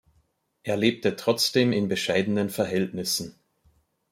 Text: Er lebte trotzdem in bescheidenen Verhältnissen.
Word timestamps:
Er 0.63 0.77
lebte 0.77 1.15
trotzdem 1.15 1.71
in 1.71 1.87
bescheidenen 1.87 2.49
Verhältnissen. 2.49 3.35